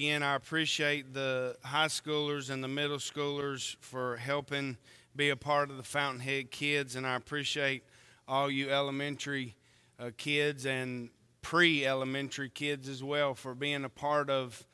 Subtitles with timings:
[0.00, 4.76] Again, I appreciate the high schoolers and the middle schoolers for helping
[5.16, 7.82] be a part of the Fountainhead kids, and I appreciate
[8.28, 9.56] all you elementary
[9.98, 11.10] uh, kids and
[11.42, 14.64] pre elementary kids as well for being a part of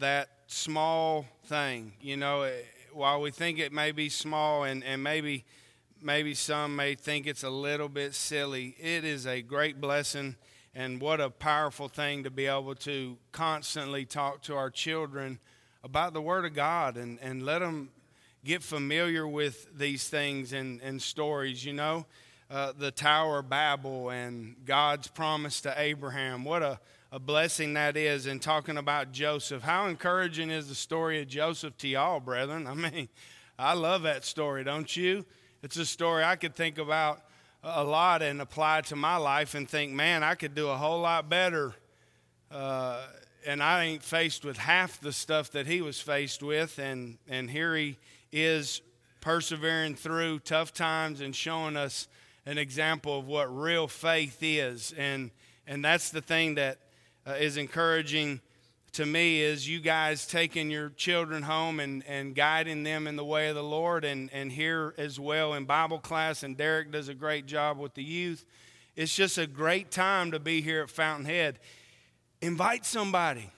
[0.00, 1.92] that small thing.
[2.00, 2.54] You know, eh,
[2.92, 5.44] while we think it may be small and, and maybe
[6.02, 10.34] maybe some may think it's a little bit silly, it is a great blessing
[10.74, 15.38] and what a powerful thing to be able to constantly talk to our children
[15.84, 17.90] about the Word of God and, and let them
[18.44, 22.06] get familiar with these things and, and stories, you know.
[22.50, 26.44] Uh, the Tower of Babel and God's promise to Abraham.
[26.44, 26.78] What a,
[27.10, 28.26] a blessing that is.
[28.26, 29.62] And talking about Joseph.
[29.62, 32.66] How encouraging is the story of Joseph to y'all, brethren?
[32.66, 33.08] I mean,
[33.58, 35.24] I love that story, don't you?
[35.62, 37.20] It's a story I could think about
[37.64, 41.00] a lot and apply to my life and think, man, I could do a whole
[41.00, 41.74] lot better.
[42.50, 43.00] Uh,
[43.46, 46.78] and I ain't faced with half the stuff that he was faced with.
[46.78, 47.96] And, and here he
[48.32, 48.82] is
[49.20, 52.06] persevering through tough times and showing us
[52.44, 54.92] an example of what real faith is.
[54.98, 55.30] And,
[55.66, 56.78] and that's the thing that
[57.26, 58.40] uh, is encouraging
[58.94, 63.24] to me is you guys taking your children home and, and guiding them in the
[63.24, 66.42] way of the Lord, and, and here as well in Bible class.
[66.42, 68.44] And Derek does a great job with the youth.
[68.94, 71.58] It's just a great time to be here at Fountainhead.
[72.40, 73.50] Invite somebody.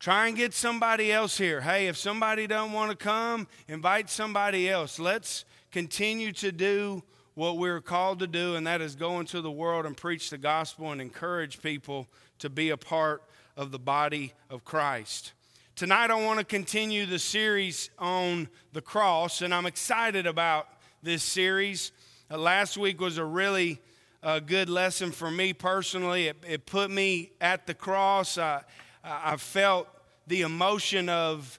[0.00, 1.60] Try and get somebody else here.
[1.60, 4.98] Hey, if somebody don't want to come, invite somebody else.
[4.98, 7.02] Let's continue to do
[7.34, 10.38] what we're called to do, and that is go into the world and preach the
[10.38, 12.08] gospel and encourage people
[12.40, 13.22] to be a part
[13.58, 15.32] of the body of Christ.
[15.74, 20.68] Tonight, I want to continue the series on the cross, and I'm excited about
[21.02, 21.90] this series.
[22.30, 23.80] Uh, last week was a really
[24.22, 26.28] uh, good lesson for me personally.
[26.28, 28.38] It, it, put me at the cross.
[28.38, 28.62] I,
[29.02, 29.88] I felt
[30.28, 31.58] the emotion of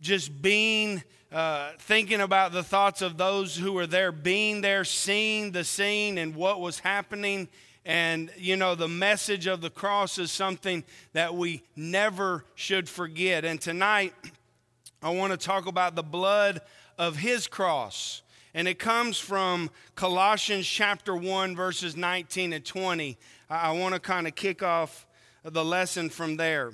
[0.00, 5.52] just being, uh, thinking about the thoughts of those who were there, being there, seeing
[5.52, 7.48] the scene and what was happening
[7.88, 10.84] and, you know, the message of the cross is something
[11.14, 13.46] that we never should forget.
[13.46, 14.12] And tonight,
[15.02, 16.60] I want to talk about the blood
[16.98, 18.20] of his cross.
[18.52, 23.16] And it comes from Colossians chapter 1, verses 19 and 20.
[23.48, 25.06] I want to kind of kick off
[25.42, 26.72] the lesson from there.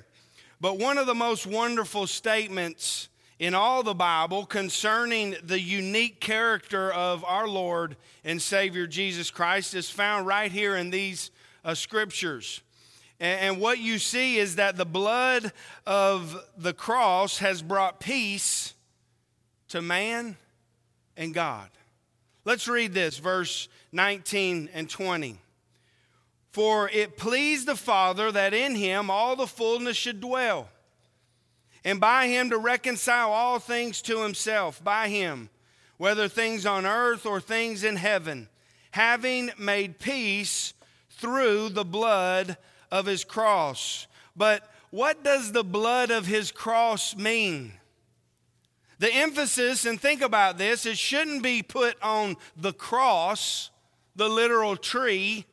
[0.59, 3.07] But one of the most wonderful statements
[3.39, 9.73] in all the Bible concerning the unique character of our Lord and Savior Jesus Christ
[9.73, 11.31] is found right here in these
[11.63, 12.61] uh, scriptures.
[13.19, 15.51] And, and what you see is that the blood
[15.85, 18.73] of the cross has brought peace
[19.69, 20.37] to man
[21.17, 21.69] and God.
[22.45, 25.39] Let's read this, verse 19 and 20.
[26.51, 30.69] For it pleased the Father that in him all the fullness should dwell
[31.85, 35.49] and by him to reconcile all things to himself, by him,
[35.97, 38.49] whether things on earth or things in heaven,
[38.91, 40.73] having made peace
[41.11, 42.57] through the blood
[42.91, 44.07] of his cross.
[44.35, 47.73] But what does the blood of his cross mean?
[48.97, 53.69] The emphasis, and think about this, it shouldn't be put on the cross,
[54.15, 55.45] the literal tree,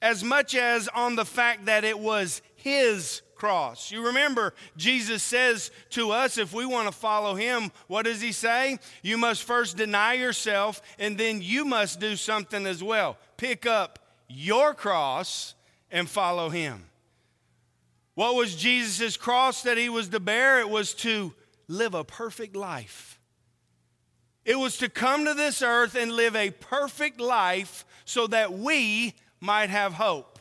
[0.00, 3.90] as much as on the fact that it was his cross.
[3.90, 8.32] You remember, Jesus says to us, if we want to follow him, what does he
[8.32, 8.78] say?
[9.02, 13.16] You must first deny yourself, and then you must do something as well.
[13.36, 15.54] Pick up your cross
[15.90, 16.84] and follow him.
[18.14, 20.58] What was Jesus' cross that he was to bear?
[20.60, 21.32] It was to
[21.68, 23.20] live a perfect life.
[24.44, 29.14] It was to come to this earth and live a perfect life so that we
[29.40, 30.37] might have hope.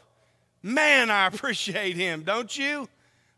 [0.63, 2.87] Man, I appreciate him, don't you?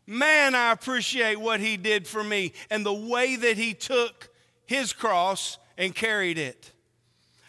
[0.06, 4.28] Man, I appreciate what he did for me and the way that he took
[4.66, 6.72] his cross and carried it.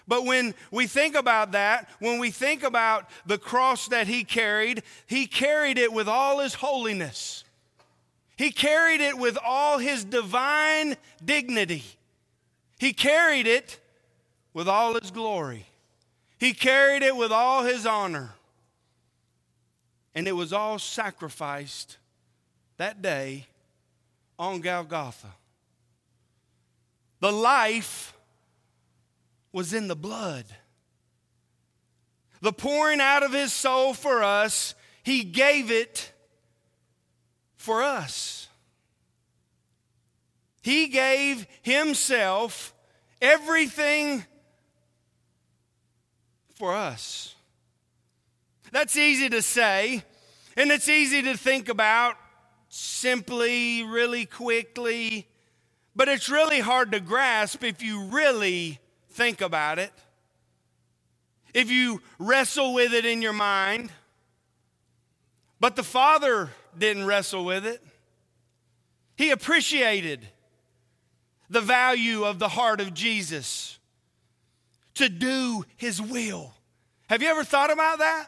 [0.08, 4.84] But when we think about that, when we think about the cross that he carried,
[5.08, 7.44] he carried it with all his holiness.
[8.36, 11.84] He carried it with all his divine dignity.
[12.80, 13.80] He carried it
[14.54, 15.66] with all his glory.
[16.40, 18.34] He carried it with all his honor
[20.14, 21.98] and it was all sacrificed
[22.78, 23.48] that day
[24.38, 25.34] on Golgotha.
[27.20, 28.14] The life
[29.52, 30.46] was in the blood.
[32.42, 34.74] The pouring out of his soul for us,
[35.04, 36.12] he gave it
[37.58, 38.48] for us.
[40.64, 42.74] He gave himself
[43.22, 44.26] everything
[46.56, 47.36] for us.
[48.72, 50.04] That's easy to say,
[50.56, 52.16] and it's easy to think about
[52.70, 55.28] simply, really quickly,
[55.96, 58.80] but it's really hard to grasp if you really
[59.10, 59.92] think about it.
[61.54, 63.92] If you wrestle with it in your mind.
[65.60, 67.84] But the Father didn't wrestle with it.
[69.18, 70.26] He appreciated
[71.50, 73.78] the value of the heart of Jesus
[74.96, 76.54] to do his will.
[77.08, 78.28] Have you ever thought about that?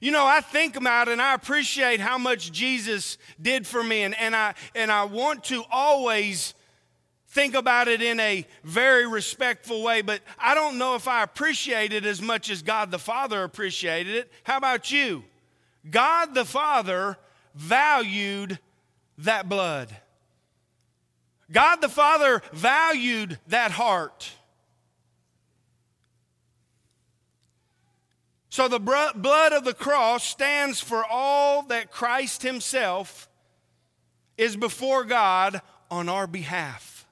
[0.00, 4.18] You know, I think about and I appreciate how much Jesus did for me, and,
[4.18, 6.54] and, I, and I want to always
[7.28, 11.92] think about it in a very respectful way, but I don't know if I appreciate
[11.92, 14.32] it as much as God the Father appreciated it.
[14.44, 15.24] How about you?
[15.90, 17.18] God the Father
[17.54, 18.58] valued
[19.18, 19.94] that blood.
[21.50, 24.30] God the Father valued that heart.
[28.54, 33.28] So the blood of the cross stands for all that Christ Himself
[34.38, 35.60] is before God
[35.90, 37.04] on our behalf.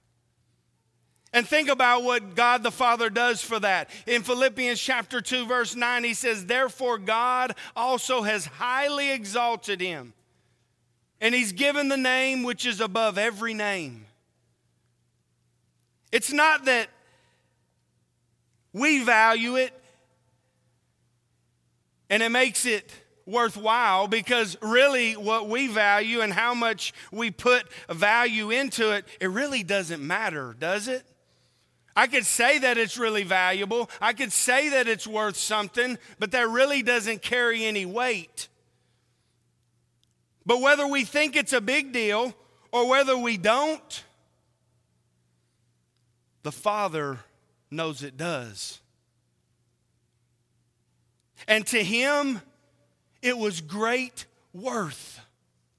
[1.32, 3.90] And think about what God the Father does for that.
[4.06, 10.12] In Philippians chapter 2, verse 9, he says, Therefore, God also has highly exalted him,
[11.20, 14.06] and he's given the name which is above every name.
[16.12, 16.86] It's not that
[18.72, 19.76] we value it,
[22.12, 22.92] and it makes it
[23.24, 29.28] worthwhile because really what we value and how much we put value into it, it
[29.28, 31.04] really doesn't matter, does it?
[31.96, 33.88] I could say that it's really valuable.
[33.98, 38.48] I could say that it's worth something, but that really doesn't carry any weight.
[40.44, 42.34] But whether we think it's a big deal
[42.72, 44.04] or whether we don't,
[46.42, 47.20] the Father
[47.70, 48.82] knows it does.
[51.46, 52.40] And to him,
[53.20, 55.20] it was great worth.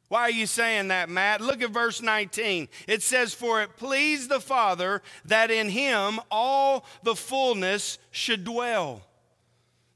[0.09, 1.41] Why are you saying that, Matt?
[1.41, 2.67] Look at verse 19.
[2.87, 9.01] It says, For it pleased the Father that in him all the fullness should dwell.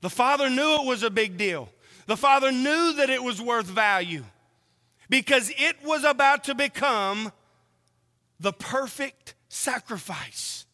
[0.02, 1.70] The Father knew it was a big deal.
[2.08, 4.24] The Father knew that it was worth value
[5.10, 7.31] because it was about to become
[8.40, 10.66] the perfect sacrifice.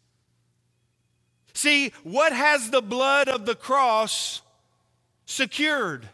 [1.53, 4.41] See, what has the blood of the cross
[5.25, 6.07] secured.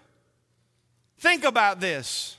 [1.20, 2.38] Think about this.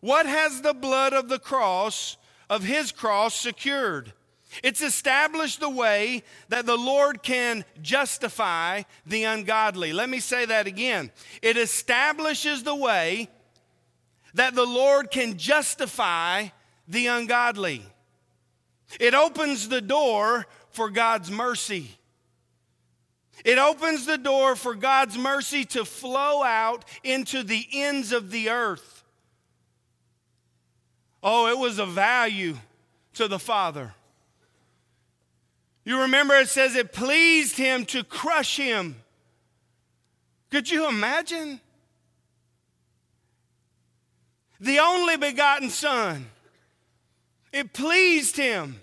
[0.00, 2.16] What has the blood of the cross,
[2.48, 4.12] of his cross, secured?
[4.62, 9.92] It's established the way that the Lord can justify the ungodly.
[9.92, 11.10] Let me say that again.
[11.42, 13.28] It establishes the way
[14.34, 16.48] that the Lord can justify
[16.86, 17.82] the ungodly.
[19.00, 21.98] It opens the door for God's mercy.
[23.44, 28.50] It opens the door for God's mercy to flow out into the ends of the
[28.50, 29.04] earth.
[31.22, 32.56] Oh, it was a value
[33.14, 33.94] to the Father.
[35.84, 38.96] You remember it says it pleased him to crush him.
[40.50, 41.60] Could you imagine?
[44.60, 46.26] The only begotten Son.
[47.52, 48.80] It pleased him.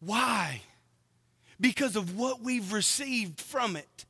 [0.00, 0.62] Why?
[1.60, 4.06] Because of what we've received from it.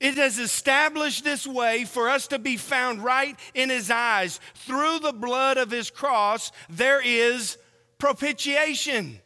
[0.00, 4.38] It has established this way for us to be found right in his eyes.
[4.54, 7.58] Through the blood of his cross, there is
[7.98, 9.20] propitiation.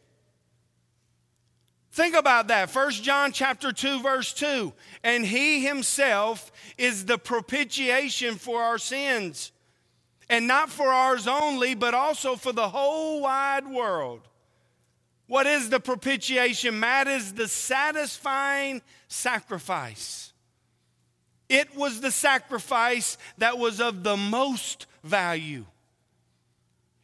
[1.91, 2.71] Think about that.
[2.71, 4.73] First John chapter 2 verse 2.
[5.03, 9.51] And he himself is the propitiation for our sins.
[10.27, 14.27] And not for ours only, but also for the whole wide world.
[15.33, 16.79] What is the propitiation?
[16.79, 20.31] Matt is the satisfying sacrifice.
[21.49, 25.65] It was the sacrifice that was of the most value.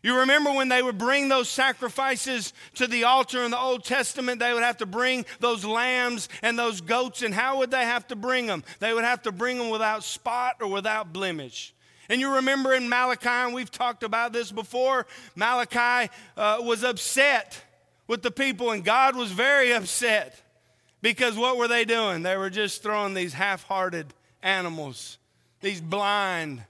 [0.03, 4.39] You remember when they would bring those sacrifices to the altar in the Old Testament,
[4.39, 8.05] they would have to bring those lambs and those goats, and how would they have
[8.09, 8.63] to bring them?
[8.77, 11.73] They would have to bring them without spot or without blemish.
[12.09, 17.63] And you remember in Malachi, and we've talked about this before, Malachi uh, was upset
[18.09, 20.41] with the people, and God was very upset
[21.01, 22.23] because what were they doing?
[22.23, 24.07] They were just throwing these half hearted
[24.43, 25.17] animals,
[25.61, 26.63] these blind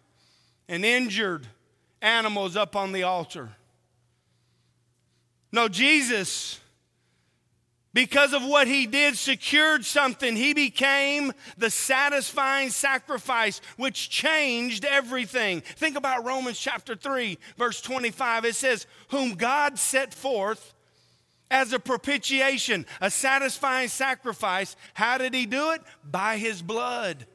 [0.67, 1.47] and injured
[2.01, 3.49] animals up on the altar.
[5.51, 6.59] No, Jesus,
[7.93, 10.35] because of what he did, secured something.
[10.35, 15.61] He became the satisfying sacrifice, which changed everything.
[15.61, 18.45] Think about Romans chapter 3, verse 25.
[18.45, 20.75] It says, Whom God set forth
[21.51, 24.75] as a propitiation, a satisfying sacrifice.
[24.93, 25.81] How did he do it?
[26.03, 27.25] By his blood.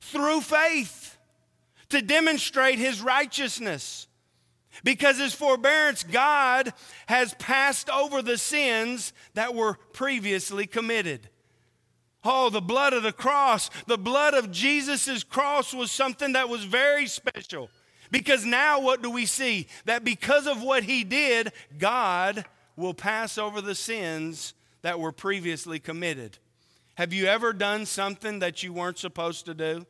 [0.00, 1.16] Through faith.
[1.88, 4.08] to demonstrate his righteousness.
[4.84, 6.72] Because his forbearance, God
[7.06, 11.30] has passed over the sins that were previously committed.
[12.24, 16.64] Oh, the blood of the cross, the blood of Jesus' cross was something that was
[16.64, 17.70] very special.
[18.10, 19.68] Because now what do we see?
[19.84, 22.44] That because of what he did, God
[22.76, 26.38] will pass over the sins that were previously committed.
[26.94, 29.86] Have you ever done something that you weren't supposed to do?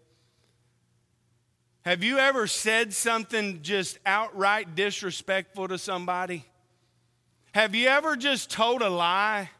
[1.83, 6.45] Have you ever said something just outright disrespectful to somebody?
[7.55, 9.50] Have you ever just told a lie?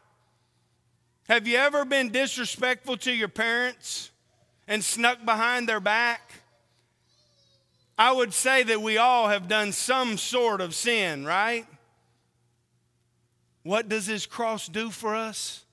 [1.29, 4.11] Have you ever been disrespectful to your parents
[4.67, 6.33] and snuck behind their back?
[7.97, 11.65] I would say that we all have done some sort of sin, right?
[13.67, 15.65] What does His cross do for us?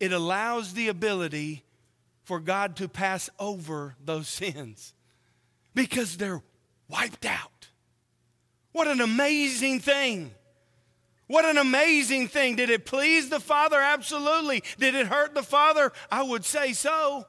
[0.00, 1.62] It allows the ability
[2.24, 4.94] for God to pass over those sins
[5.74, 6.42] because they're
[6.88, 7.68] wiped out.
[8.72, 10.30] What an amazing thing!
[11.26, 12.56] What an amazing thing.
[12.56, 13.78] Did it please the Father?
[13.78, 14.64] Absolutely.
[14.78, 15.92] Did it hurt the Father?
[16.10, 17.26] I would say so.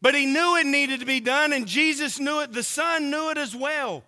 [0.00, 2.52] But he knew it needed to be done, and Jesus knew it.
[2.52, 4.02] The Son knew it as well.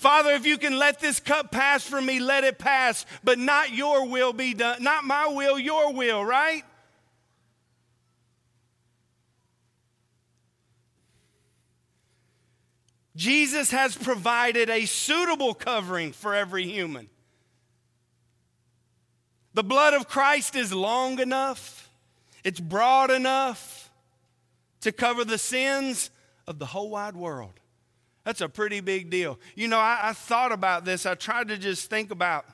[0.00, 3.70] Father, if you can let this cup pass from me, let it pass, but not
[3.70, 4.82] your will be done.
[4.82, 6.62] Not my will, your will, right?
[13.14, 17.10] Jesus has provided a suitable covering for every human.
[19.52, 21.90] The blood of Christ is long enough,
[22.42, 23.90] it's broad enough
[24.80, 26.08] to cover the sins
[26.46, 27.59] of the whole wide world.
[28.30, 29.40] That's a pretty big deal.
[29.56, 31.04] You know, I, I, thought about this.
[31.04, 32.46] I tried to just think about.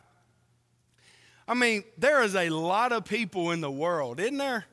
[1.47, 4.65] I mean, there is a lot of people in the world, isn't there?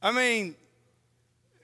[0.00, 0.54] I mean,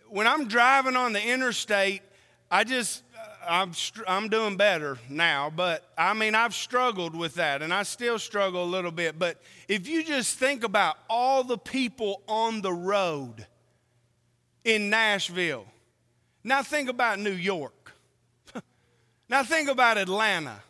[0.09, 2.03] when I'm driving on the interstate,
[2.51, 3.71] I just, uh, I'm,
[4.09, 8.65] I'm doing better now, but I mean, I've struggled with that and I still struggle
[8.65, 9.17] a little bit.
[9.17, 13.47] But if you just think about all the people on the road
[14.65, 15.67] in Nashville,
[16.49, 17.75] now think about New York,
[19.29, 20.63] now think about Atlanta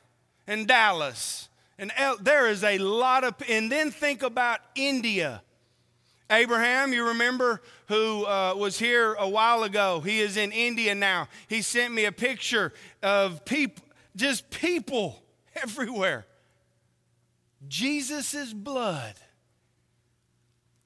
[0.47, 1.49] and Dallas,
[1.79, 5.43] and El- there is a lot of, and then think about India
[6.31, 10.01] Abraham, you remember, who uh, was here a while ago.
[10.01, 11.29] He is in India now.
[11.49, 12.73] He sent me a picture
[13.03, 13.85] of people,
[14.15, 15.23] just people
[15.57, 16.27] everywhere.
[17.67, 19.15] Jesus' blood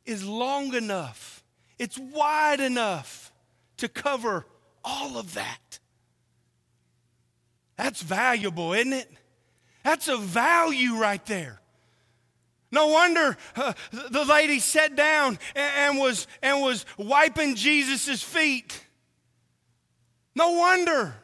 [0.05, 1.45] is long enough,
[1.79, 3.33] it's wide enough
[3.79, 4.47] to cover
[4.85, 5.79] all of that.
[7.77, 9.11] That's valuable, isn't it?
[9.85, 11.61] That's a value right there.
[12.71, 18.85] No wonder uh, the lady sat down and, and, was, and was wiping Jesus' feet.
[20.35, 21.15] No wonder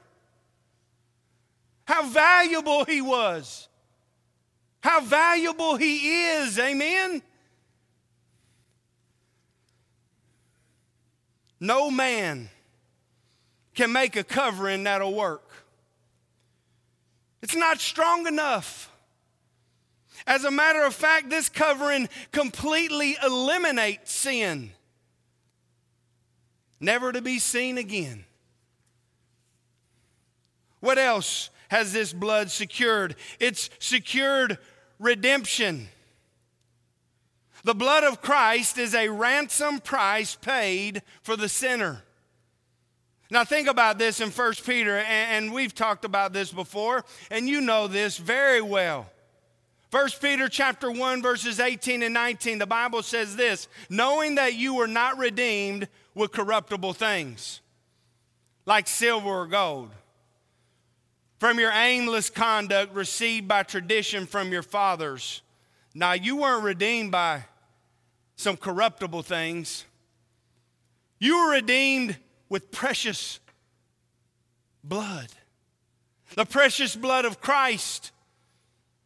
[1.86, 3.68] how valuable he was,
[4.80, 6.58] how valuable he is.
[6.58, 7.22] Amen.
[11.60, 12.50] No man
[13.74, 15.47] can make a covering that'll work.
[17.42, 18.92] It's not strong enough.
[20.26, 24.72] As a matter of fact, this covering completely eliminates sin,
[26.80, 28.24] never to be seen again.
[30.80, 33.16] What else has this blood secured?
[33.38, 34.58] It's secured
[34.98, 35.88] redemption.
[37.64, 42.04] The blood of Christ is a ransom price paid for the sinner.
[43.30, 47.60] Now, think about this in 1 Peter, and we've talked about this before, and you
[47.60, 49.06] know this very well.
[49.90, 54.74] 1 Peter chapter 1 verses 18 and 19 the Bible says this knowing that you
[54.74, 57.62] were not redeemed with corruptible things
[58.66, 59.90] like silver or gold
[61.38, 65.40] from your aimless conduct received by tradition from your fathers
[65.94, 67.42] now you weren't redeemed by
[68.36, 69.86] some corruptible things
[71.18, 72.14] you were redeemed
[72.48, 73.40] with precious
[74.82, 75.28] blood
[76.34, 78.12] the precious blood of Christ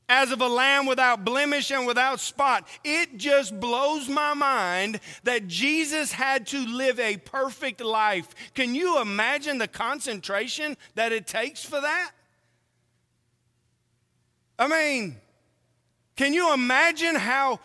[0.09, 2.69] as of a lamb without blemish and without spot.
[2.85, 8.29] It just blows my mind that Jesus had to live a perfect life.
[8.55, 12.11] Can you imagine the concentration that it takes for that?
[14.59, 15.17] I mean,
[16.17, 17.61] can you imagine how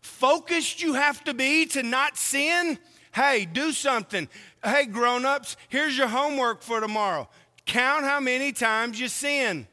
[0.00, 2.78] focused you have to be to not sin?
[3.18, 4.28] Hey, do something.
[4.62, 7.28] Hey, grown ups, here's your homework for tomorrow.
[7.66, 9.66] Count how many times you sin.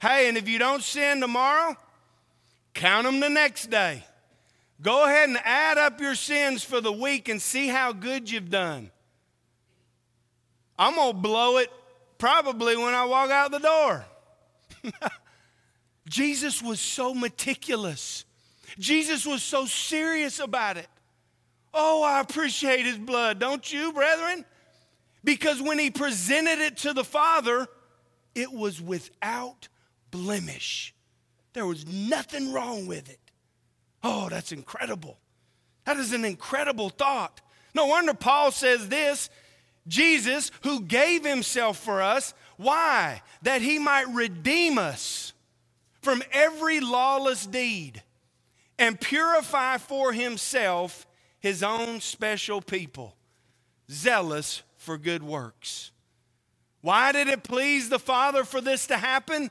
[0.00, 1.76] Hey, and if you don't sin tomorrow,
[2.74, 4.04] count them the next day.
[4.80, 8.48] Go ahead and add up your sins for the week and see how good you've
[8.48, 8.92] done.
[10.78, 11.72] I'm going to blow it
[12.16, 14.04] probably when I walk out the door.
[16.08, 18.24] Jesus was so meticulous.
[18.78, 20.86] Jesus was so serious about it.
[21.80, 24.44] Oh, I appreciate his blood, don't you, brethren?
[25.22, 27.68] Because when he presented it to the Father,
[28.34, 29.68] it was without
[30.10, 30.92] blemish.
[31.52, 33.20] There was nothing wrong with it.
[34.02, 35.18] Oh, that's incredible.
[35.84, 37.40] That is an incredible thought.
[37.74, 39.30] No wonder Paul says this
[39.86, 43.22] Jesus, who gave himself for us, why?
[43.42, 45.32] That he might redeem us
[46.02, 48.02] from every lawless deed
[48.80, 51.06] and purify for himself
[51.40, 53.16] his own special people,
[53.90, 55.92] zealous for good works.
[56.80, 59.50] Why did it please the Father for this to happen?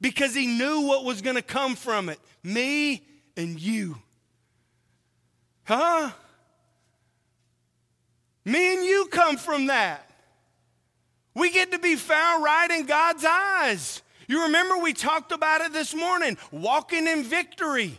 [0.00, 3.02] Because he knew what was going to come from it me
[3.36, 3.96] and you.
[5.64, 6.10] Huh?
[8.44, 10.10] Me and you come from that.
[11.34, 14.02] We get to be found right in God's eyes.
[14.26, 17.98] You remember we talked about it this morning walking in victory.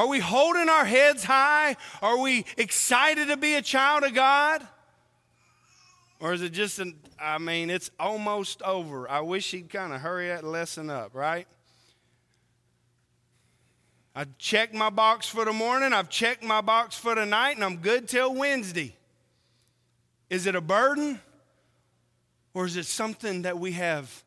[0.00, 1.76] Are we holding our heads high?
[2.00, 4.66] Are we excited to be a child of God?
[6.20, 9.10] Or is it just an, I mean, it's almost over.
[9.10, 11.46] I wish he'd kind of hurry that lesson up, right?
[14.16, 17.64] I checked my box for the morning, I've checked my box for the night, and
[17.64, 18.96] I'm good till Wednesday.
[20.30, 21.20] Is it a burden?
[22.54, 24.24] Or is it something that we have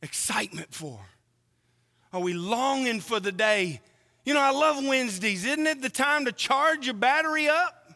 [0.00, 1.00] excitement for?
[2.14, 3.82] Are we longing for the day
[4.24, 5.44] you know, I love Wednesdays.
[5.44, 7.92] Isn't it the time to charge your battery up?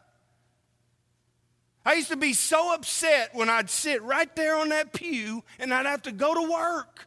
[1.84, 5.72] I used to be so upset when I'd sit right there on that pew and
[5.72, 7.06] I'd have to go to work.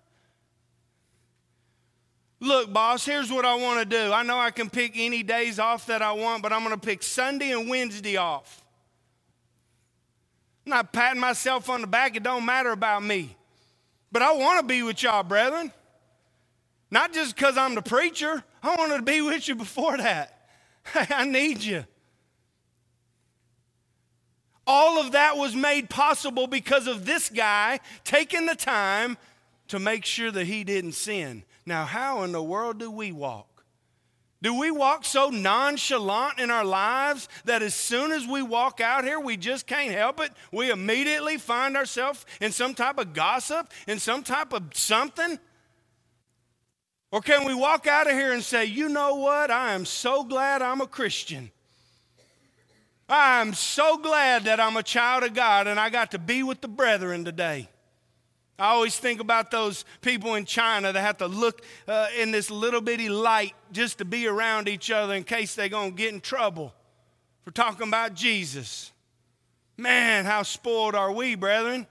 [2.40, 4.12] Look, boss, here's what I want to do.
[4.12, 6.84] I know I can pick any days off that I want, but I'm going to
[6.84, 8.64] pick Sunday and Wednesday off.
[10.66, 13.38] I'm not patting myself on the back, it don't matter about me.
[14.12, 15.72] But I want to be with y'all, brethren.
[16.92, 20.50] Not just because I'm the preacher, I wanted to be with you before that.
[20.94, 21.86] I need you.
[24.68, 29.18] All of that was made possible because of this guy taking the time
[29.70, 31.44] to make sure that he didn't sin.
[31.66, 33.48] Now, how in the world do we walk?
[34.42, 39.04] Do we walk so nonchalant in our lives that as soon as we walk out
[39.04, 40.32] here, we just can't help it?
[40.52, 45.40] We immediately find ourselves in some type of gossip, in some type of something?
[47.12, 49.52] Or can we walk out of here and say, you know what?
[49.52, 51.52] I am so glad I'm a Christian.
[53.10, 56.62] I'm so glad that I'm a child of God and I got to be with
[56.62, 57.68] the brethren today.
[58.58, 62.50] I always think about those people in China that have to look uh, in this
[62.50, 66.14] little bitty light just to be around each other in case they're going to get
[66.14, 66.74] in trouble
[67.44, 68.92] for talking about Jesus.
[69.78, 71.88] Man, how spoiled are we, brethren?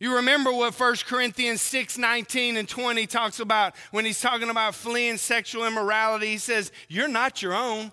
[0.00, 4.74] You remember what 1 Corinthians 6 19 and 20 talks about when he's talking about
[4.74, 6.28] fleeing sexual immorality.
[6.28, 7.92] He says, You're not your own.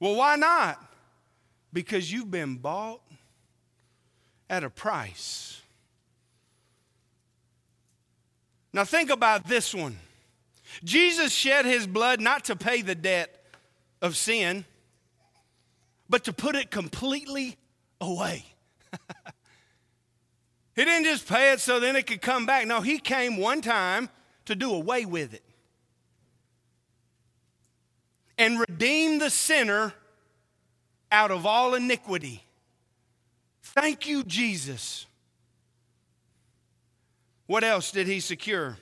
[0.00, 0.84] Well, why not?
[1.72, 3.00] Because you've been bought
[4.48, 5.62] at a price.
[8.72, 9.96] Now, think about this one.
[10.82, 13.44] Jesus shed his blood not to pay the debt
[14.02, 14.64] of sin,
[16.08, 17.56] but to put it completely
[18.00, 18.44] away.
[20.80, 22.66] He didn't just pay it so then it could come back.
[22.66, 24.08] No, he came one time
[24.46, 25.42] to do away with it
[28.38, 29.92] and redeem the sinner
[31.12, 32.42] out of all iniquity.
[33.62, 35.04] Thank you, Jesus.
[37.44, 38.78] What else did he secure?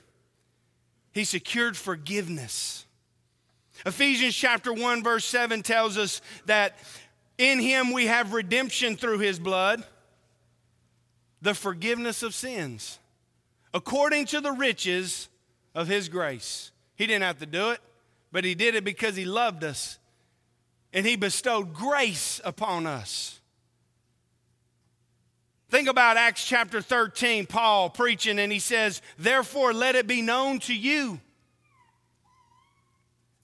[1.11, 2.85] He secured forgiveness.
[3.85, 6.77] Ephesians chapter 1, verse 7 tells us that
[7.37, 9.83] in him we have redemption through his blood
[11.41, 12.99] the forgiveness of sins
[13.73, 15.29] according to the riches
[15.75, 16.71] of his grace.
[16.95, 17.79] He didn't have to do it,
[18.31, 19.99] but he did it because he loved us
[20.91, 23.39] and he bestowed grace upon us.
[25.69, 30.59] Think about Acts chapter 13, Paul preaching, and he says, Therefore, let it be known
[30.61, 31.19] to you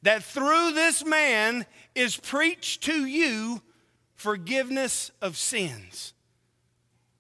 [0.02, 3.62] that through this man is preached to you
[4.16, 6.14] forgiveness of sins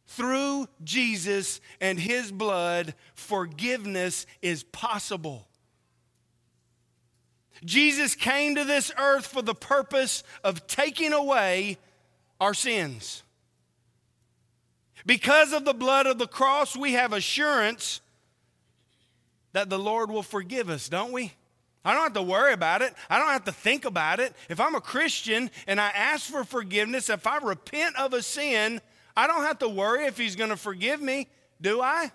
[0.08, 5.48] through Jesus and his blood, forgiveness is possible.
[7.64, 11.78] Jesus came to this earth for the purpose of taking away
[12.40, 13.24] our sins.
[15.06, 18.02] Because of the blood of the cross, we have assurance
[19.54, 21.32] that the Lord will forgive us, don't we?
[21.84, 22.94] I don't have to worry about it.
[23.10, 24.34] I don't have to think about it.
[24.50, 28.82] If I'm a Christian and I ask for forgiveness, if I repent of a sin,
[29.16, 31.28] I don't have to worry if He's going to forgive me,
[31.62, 32.12] do I?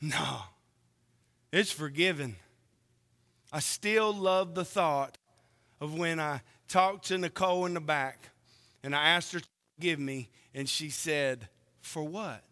[0.00, 0.40] No,
[1.52, 2.36] it's forgiven.
[3.52, 5.18] I still love the thought
[5.80, 8.30] of when I talked to Nicole in the back
[8.82, 11.48] and I asked her to forgive me, and she said,
[11.80, 12.42] For what?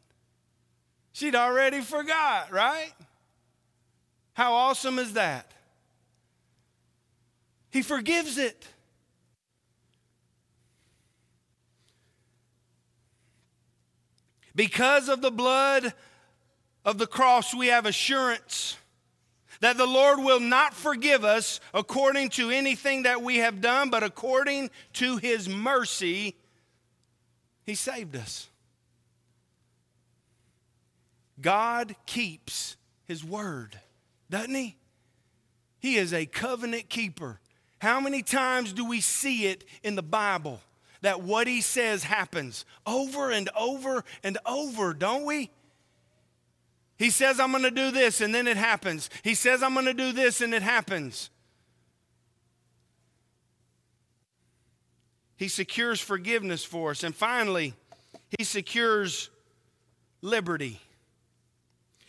[1.13, 2.93] She'd already forgot, right?
[4.35, 5.53] How awesome is that?
[7.71, 8.67] He forgives it.
[14.59, 15.95] Because of the blood
[16.85, 18.77] of the cross, we have assurance
[19.61, 24.03] that the Lord will not forgive us according to anything that we have done, but
[24.03, 26.35] according to his mercy,
[27.63, 28.49] he saved us.
[31.41, 33.79] God keeps his word,
[34.29, 34.77] doesn't he?
[35.79, 37.39] He is a covenant keeper.
[37.79, 40.61] How many times do we see it in the Bible
[41.01, 45.51] that what he says happens over and over and over, don't we?
[46.97, 49.09] He says, I'm going to do this, and then it happens.
[49.23, 51.31] He says, I'm going to do this, and it happens.
[55.37, 57.05] He secures forgiveness for us.
[57.05, 57.75] And finally,
[58.37, 59.31] he secures
[60.21, 60.81] liberty.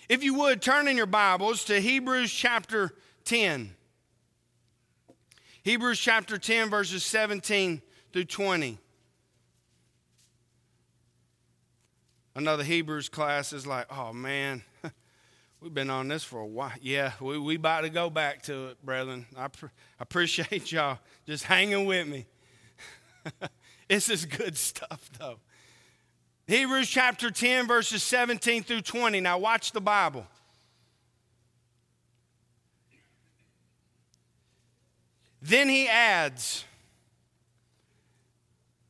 [0.10, 2.92] If you would, turn in your Bibles to Hebrews chapter
[3.26, 3.76] 10.
[5.62, 8.78] Hebrews chapter 10, verses 17 through 20.
[12.36, 14.64] Another Hebrews class is like, oh man,
[15.62, 16.72] we've been on this for a while.
[16.82, 19.26] Yeah, we we about to go back to it, brethren.
[19.36, 19.66] I, pr-
[20.00, 22.26] appreciate y'all just hanging with me.
[23.90, 25.40] this is good stuff, though.
[26.48, 29.20] Hebrews chapter 10, verses 17 through 20.
[29.20, 30.26] Now, watch the Bible.
[35.42, 36.66] Then he adds,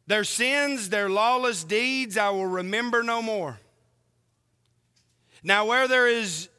[0.10, 3.60] Their sins, their lawless deeds, I will remember no more.
[5.43, 6.50] Now, where there is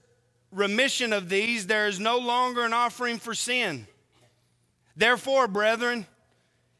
[0.52, 3.88] remission of these, there is no longer an offering for sin.
[4.94, 6.06] Therefore, brethren,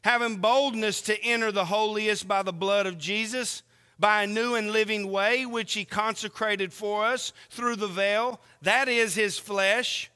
[0.05, 3.63] having boldness to enter the holiest by the blood of Jesus,
[3.99, 8.87] by a new and living way which he consecrated for us through the veil, that
[8.87, 10.09] is his flesh.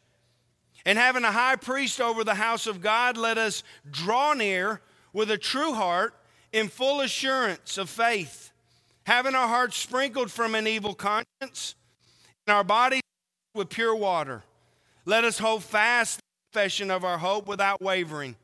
[0.86, 4.80] And having a high priest over the house of God, let us draw near
[5.12, 6.14] with a true heart
[6.56, 8.54] in full assurance of faith,
[9.04, 11.76] having our hearts sprinkled from an evil conscience
[12.48, 13.02] and our bodies
[13.54, 14.42] with pure water.
[15.04, 16.22] Let us hold fast the
[16.54, 18.38] confession of our hope without wavering,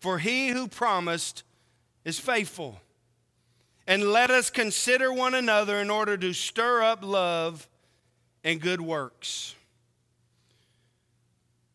[0.00, 1.42] for he who promised
[2.06, 2.80] is faithful.
[3.86, 7.68] And let us consider one another in order to stir up love
[8.42, 9.54] and good works.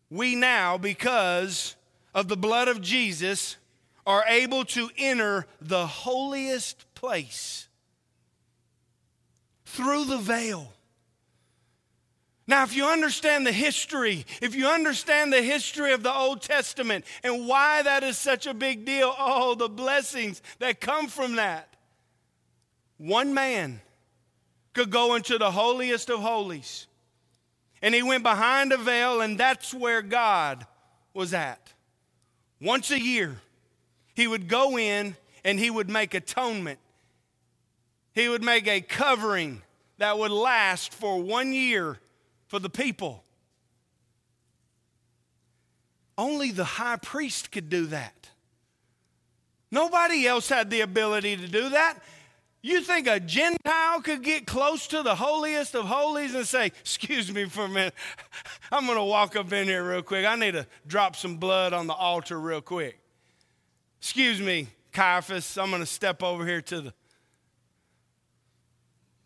[0.09, 1.75] We now, because
[2.15, 3.57] of the blood of Jesus,
[4.05, 7.67] are able to enter the holiest place
[9.65, 10.71] through the veil.
[12.45, 17.05] Now, if you understand the history, if you understand the history of the Old Testament
[17.23, 21.73] and why that is such a big deal, oh, the blessings that come from that.
[22.97, 23.79] One man
[24.73, 26.87] could go into the holiest of holies.
[27.81, 30.65] And he went behind a veil, and that's where God
[31.13, 31.73] was at.
[32.61, 33.37] Once a year,
[34.13, 36.79] he would go in and he would make atonement.
[38.13, 39.61] He would make a covering
[39.97, 41.97] that would last for one year
[42.47, 43.23] for the people.
[46.17, 48.29] Only the high priest could do that.
[49.71, 51.97] Nobody else had the ability to do that.
[52.61, 57.33] You think a Gentile could get close to the holiest of holies and say, Excuse
[57.33, 57.95] me for a minute,
[58.71, 60.25] I'm going to walk up in here real quick.
[60.25, 63.02] I need to drop some blood on the altar real quick.
[64.03, 66.93] Excuse me, Caiaphas, I'm going to step over here to the.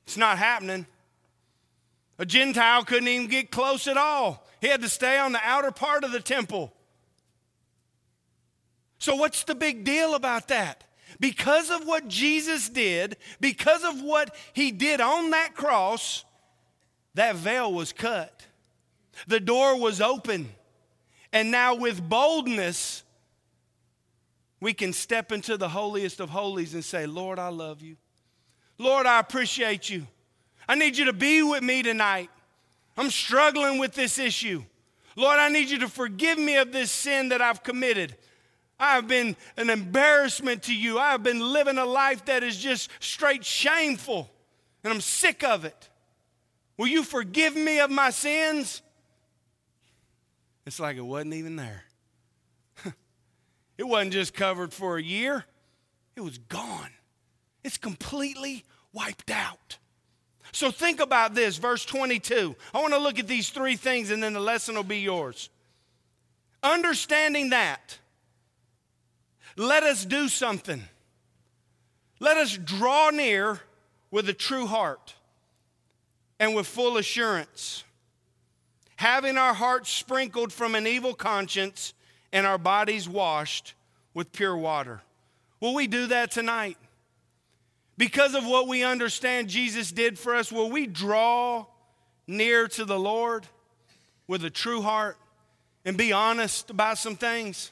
[0.06, 0.86] It's not happening.
[2.20, 5.72] A Gentile couldn't even get close at all, he had to stay on the outer
[5.72, 6.72] part of the temple.
[9.00, 10.84] So, what's the big deal about that?
[11.20, 16.24] Because of what Jesus did, because of what he did on that cross,
[17.16, 18.46] that veil was cut.
[19.26, 20.52] The door was open.
[21.34, 23.02] And now, with boldness,
[24.60, 27.98] we can step into the holiest of holies and say, Lord, I love you.
[28.78, 30.08] Lord, I appreciate you.
[30.68, 32.30] I need you to be with me tonight.
[32.98, 34.64] I'm struggling with this issue.
[35.16, 38.16] Lord, I need you to forgive me of this sin that I've committed.
[38.80, 41.00] I have been an embarrassment to you.
[41.00, 44.30] I have been living a life that is just straight shameful,
[44.84, 45.90] and I'm sick of it.
[46.78, 48.84] Will you forgive me of my sins?
[50.66, 51.87] It's like it wasn't even there.
[53.78, 55.46] It wasn't just covered for a year,
[56.16, 56.90] it was gone.
[57.64, 58.64] It's completely
[58.94, 59.78] wiped out.
[60.52, 62.56] So think about this, verse 22.
[62.74, 65.50] I want to look at these three things and then the lesson will be yours.
[66.64, 68.00] Understanding that,
[69.56, 70.84] let us do something.
[72.20, 73.60] Let us draw near
[74.10, 75.14] with a true heart
[76.40, 77.84] and with full assurance,
[78.96, 81.94] having our hearts sprinkled from an evil conscience
[82.32, 83.74] and our bodies washed
[84.14, 85.02] with pure water.
[85.60, 86.78] Will we do that tonight?
[87.98, 91.66] Because of what we understand Jesus did for us, will we draw
[92.28, 93.48] near to the Lord
[94.28, 95.18] with a true heart
[95.84, 97.72] and be honest about some things?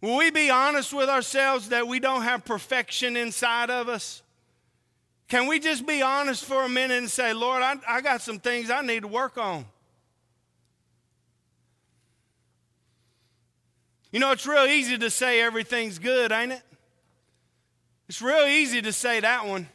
[0.00, 4.22] Will we be honest with ourselves that we don't have perfection inside of us?
[5.28, 8.38] Can we just be honest for a minute and say, Lord, I, I got some
[8.38, 9.66] things I need to work on?
[14.10, 16.62] You know, it's real easy to say everything's good, ain't it?
[18.08, 19.68] It's real easy to say that one.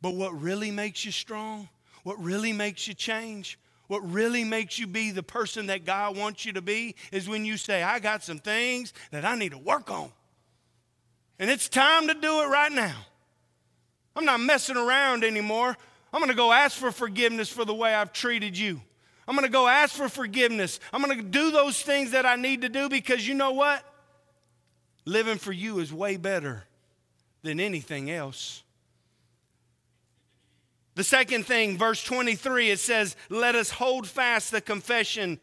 [0.00, 1.68] But what really makes you strong,
[2.04, 3.58] what really makes you change,
[3.88, 7.44] what really makes you be the person that God wants you to be is when
[7.44, 10.10] you say, I got some things that I need to work on.
[11.38, 12.96] And it's time to do it right now.
[14.16, 15.76] I'm not messing around anymore.
[16.12, 18.80] I'm going to go ask for forgiveness for the way I've treated you.
[19.28, 20.80] I'm going to go ask for forgiveness.
[20.90, 23.84] I'm going to do those things that I need to do because you know what?
[25.04, 26.64] Living for you is way better
[27.42, 28.62] than anything else.
[30.94, 35.38] The second thing, verse 23, it says, Let us hold fast the confession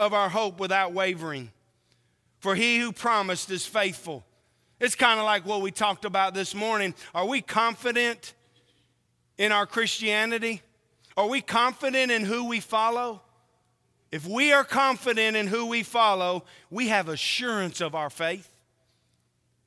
[0.00, 1.52] of our hope without wavering.
[2.40, 4.24] For he who promised is faithful.
[4.80, 6.92] It's kind of like what we talked about this morning.
[7.14, 8.34] Are we confident
[9.38, 10.60] in our Christianity?
[11.16, 13.22] Are we confident in who we follow?
[14.10, 18.50] If we are confident in who we follow, we have assurance of our faith.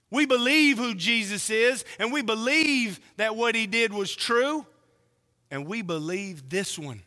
[0.09, 4.65] We believe who Jesus is, and we believe that what he did was true,
[5.49, 7.03] and we believe this one.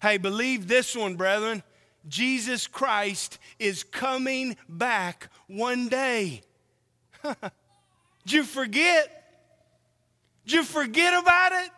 [0.00, 1.62] Hey, believe this one, brethren.
[2.06, 6.42] Jesus Christ is coming back one day.
[7.24, 7.36] Did
[8.26, 9.24] you forget?
[10.44, 11.70] Did you forget about it?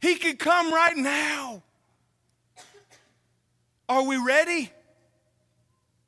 [0.00, 1.62] He could come right now.
[3.92, 4.70] Are we ready?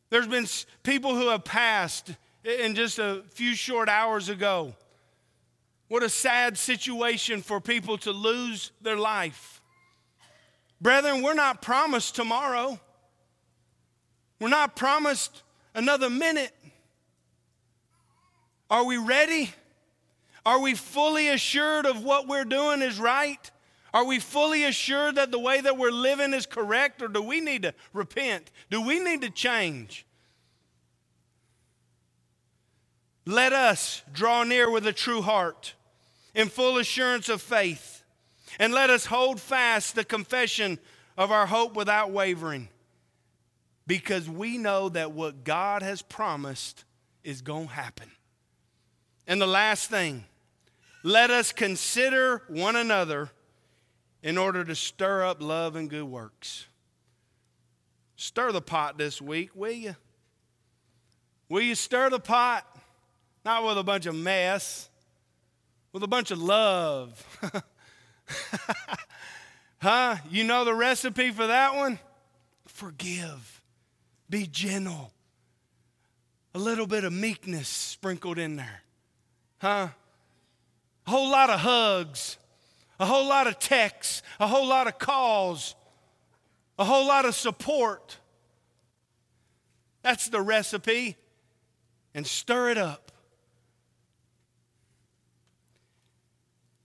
[0.09, 0.47] There's been
[0.83, 4.75] people who have passed in just a few short hours ago.
[5.89, 9.61] What a sad situation for people to lose their life.
[10.81, 12.81] Brethren, we're not promised tomorrow.
[14.41, 15.43] We're not promised
[15.75, 16.55] another minute.
[18.71, 19.53] Are we ready?
[20.47, 23.51] Are we fully assured of what we're doing is right?
[23.95, 27.41] Are we fully assured that the way that we're living is correct, or do we
[27.41, 28.51] need to repent?
[28.69, 30.05] Do we need to change?
[33.25, 35.75] Let us draw near with a true heart,
[36.35, 38.03] in full assurance of faith,
[38.59, 40.81] and let us hold fast the confession
[41.17, 42.69] of our hope without wavering,
[43.87, 46.85] because we know that what God has promised
[47.23, 48.11] is going to happen.
[49.29, 50.25] And the last thing,
[51.05, 53.31] let us consider one another
[54.25, 56.67] in order to stir up love and good works.
[58.17, 59.95] Stir the pot this week, will you?
[61.51, 62.67] Will you stir the pot?
[63.45, 64.89] Not with a bunch of mess,
[65.93, 67.23] with a bunch of love.
[69.79, 70.17] huh?
[70.31, 71.99] You know the recipe for that one?
[72.67, 73.61] Forgive,
[74.31, 75.13] be gentle,
[76.55, 78.81] a little bit of meekness sprinkled in there.
[79.59, 79.89] Huh?
[81.07, 82.39] A whole lot of hugs,
[83.05, 85.75] a whole lot of texts, a whole lot of calls,
[86.79, 88.17] a whole lot of support.
[90.01, 91.19] That's the recipe.
[92.15, 93.13] And stir it up.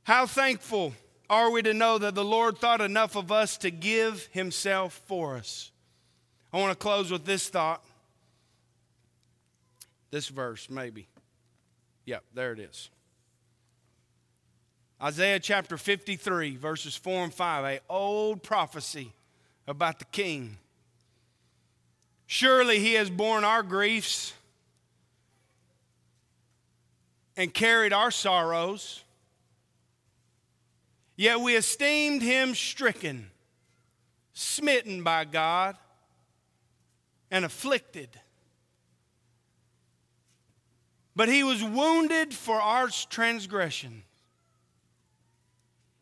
[0.04, 0.94] How thankful
[1.30, 5.38] are we to know that the Lord thought enough of us to give Himself for
[5.38, 5.72] us?
[6.52, 7.82] I want to close with this thought.
[10.12, 11.08] This verse, maybe.
[12.06, 12.90] Yep, there it is.
[15.02, 19.14] Isaiah chapter 53, verses 4 and 5, a old prophecy
[19.66, 20.58] about the king.
[22.28, 24.34] Surely he has borne our griefs
[27.38, 29.04] and carried our sorrows.
[31.16, 33.32] Yet we esteemed him stricken,
[34.34, 35.78] smitten by God,
[37.32, 38.10] and afflicted.
[41.16, 44.04] But he was wounded for our transgression.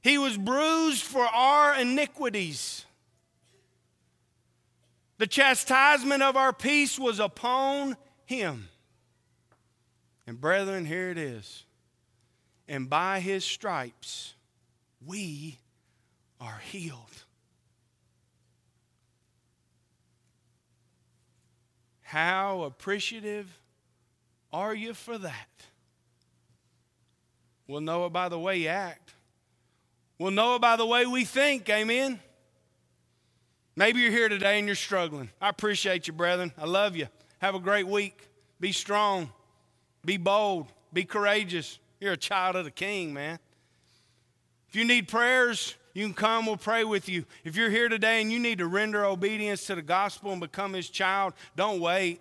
[0.07, 2.85] He was bruised for our iniquities.
[5.17, 8.69] The chastisement of our peace was upon him.
[10.25, 11.65] And brethren, here it is.
[12.69, 14.35] And by his stripes
[15.05, 15.57] we
[16.39, 17.25] are healed.
[22.03, 23.59] How appreciative
[24.53, 25.65] are you for that?
[27.67, 29.11] We'll know it by the way you act.
[30.19, 31.69] We'll know it by the way we think.
[31.69, 32.19] Amen.
[33.75, 35.30] Maybe you're here today and you're struggling.
[35.39, 36.51] I appreciate you, brethren.
[36.58, 37.08] I love you.
[37.39, 38.27] Have a great week.
[38.60, 39.30] Be strong.
[40.03, 40.67] Be bold.
[40.91, 41.77] Be courageous.
[41.99, 43.38] You're a child of the King, man.
[44.69, 47.25] If you need prayers, you can come, we'll pray with you.
[47.43, 50.73] If you're here today and you need to render obedience to the gospel and become
[50.73, 52.19] his child, don't wait.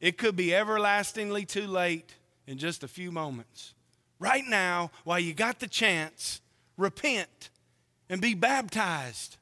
[0.00, 2.14] It could be everlastingly too late
[2.46, 3.74] in just a few moments.
[4.18, 6.40] Right now, while you got the chance,
[6.78, 7.50] repent
[8.08, 9.36] and be baptized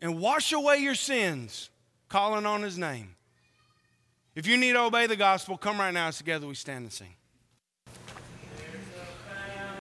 [0.00, 1.70] and wash away your sins,
[2.08, 3.14] calling on his name.
[4.34, 6.10] If you need to obey the gospel, come right now.
[6.10, 7.14] Together we stand and sing.